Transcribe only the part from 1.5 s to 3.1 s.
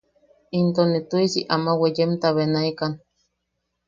ama weeyenta benaikan.